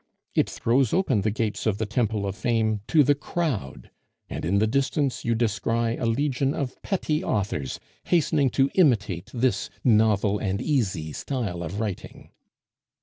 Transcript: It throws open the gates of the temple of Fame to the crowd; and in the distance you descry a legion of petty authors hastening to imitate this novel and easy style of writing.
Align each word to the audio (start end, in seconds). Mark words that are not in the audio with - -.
It 0.33 0.49
throws 0.49 0.93
open 0.93 1.21
the 1.21 1.29
gates 1.29 1.67
of 1.67 1.77
the 1.77 1.85
temple 1.85 2.25
of 2.25 2.35
Fame 2.35 2.81
to 2.87 3.03
the 3.03 3.13
crowd; 3.13 3.91
and 4.31 4.43
in 4.43 4.57
the 4.57 4.65
distance 4.65 5.23
you 5.23 5.35
descry 5.35 5.95
a 5.95 6.07
legion 6.07 6.55
of 6.55 6.81
petty 6.81 7.23
authors 7.23 7.79
hastening 8.05 8.49
to 8.49 8.71
imitate 8.73 9.29
this 9.31 9.69
novel 9.83 10.39
and 10.39 10.59
easy 10.59 11.13
style 11.13 11.61
of 11.61 11.79
writing. 11.79 12.31